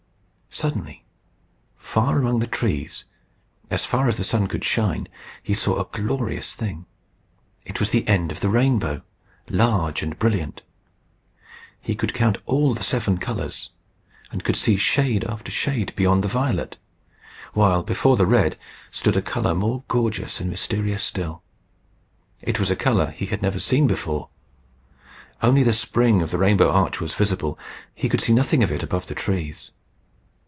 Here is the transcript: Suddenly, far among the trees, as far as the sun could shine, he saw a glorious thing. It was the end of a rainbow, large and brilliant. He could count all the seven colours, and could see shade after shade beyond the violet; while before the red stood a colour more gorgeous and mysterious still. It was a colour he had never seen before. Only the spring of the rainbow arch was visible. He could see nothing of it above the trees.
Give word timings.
Suddenly, 0.53 1.05
far 1.77 2.19
among 2.19 2.39
the 2.39 2.45
trees, 2.45 3.05
as 3.69 3.85
far 3.85 4.09
as 4.09 4.17
the 4.17 4.25
sun 4.25 4.47
could 4.47 4.65
shine, 4.65 5.07
he 5.41 5.53
saw 5.53 5.79
a 5.81 5.87
glorious 5.89 6.53
thing. 6.55 6.85
It 7.63 7.79
was 7.79 7.89
the 7.89 8.05
end 8.05 8.33
of 8.33 8.43
a 8.43 8.49
rainbow, 8.49 9.01
large 9.49 10.03
and 10.03 10.19
brilliant. 10.19 10.61
He 11.79 11.95
could 11.95 12.13
count 12.13 12.37
all 12.45 12.73
the 12.75 12.83
seven 12.83 13.17
colours, 13.17 13.69
and 14.29 14.43
could 14.43 14.57
see 14.57 14.75
shade 14.75 15.23
after 15.23 15.49
shade 15.49 15.95
beyond 15.95 16.21
the 16.21 16.27
violet; 16.27 16.77
while 17.53 17.81
before 17.81 18.17
the 18.17 18.27
red 18.27 18.57
stood 18.91 19.15
a 19.15 19.21
colour 19.21 19.55
more 19.55 19.85
gorgeous 19.87 20.41
and 20.41 20.49
mysterious 20.49 21.01
still. 21.01 21.43
It 22.41 22.59
was 22.59 22.69
a 22.69 22.75
colour 22.75 23.11
he 23.11 23.27
had 23.27 23.41
never 23.41 23.61
seen 23.61 23.87
before. 23.87 24.27
Only 25.41 25.63
the 25.63 25.71
spring 25.71 26.21
of 26.21 26.29
the 26.29 26.37
rainbow 26.37 26.69
arch 26.69 26.99
was 26.99 27.13
visible. 27.15 27.57
He 27.95 28.09
could 28.09 28.19
see 28.19 28.33
nothing 28.33 28.61
of 28.65 28.69
it 28.69 28.83
above 28.83 29.07
the 29.07 29.15
trees. 29.15 29.71